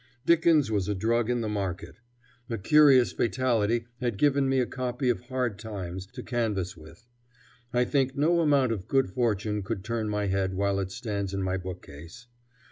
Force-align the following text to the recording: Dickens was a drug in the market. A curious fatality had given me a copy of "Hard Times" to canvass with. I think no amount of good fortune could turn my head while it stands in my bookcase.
Dickens 0.25 0.71
was 0.71 0.87
a 0.89 0.95
drug 0.95 1.29
in 1.29 1.41
the 1.41 1.47
market. 1.47 1.99
A 2.49 2.57
curious 2.57 3.11
fatality 3.11 3.85
had 3.99 4.17
given 4.17 4.49
me 4.49 4.57
a 4.59 4.65
copy 4.65 5.09
of 5.09 5.19
"Hard 5.19 5.59
Times" 5.59 6.07
to 6.07 6.23
canvass 6.23 6.75
with. 6.75 7.05
I 7.71 7.85
think 7.85 8.17
no 8.17 8.39
amount 8.39 8.71
of 8.71 8.87
good 8.87 9.11
fortune 9.11 9.61
could 9.61 9.83
turn 9.83 10.09
my 10.09 10.25
head 10.25 10.55
while 10.55 10.79
it 10.79 10.89
stands 10.89 11.35
in 11.35 11.43
my 11.43 11.57
bookcase. 11.57 12.25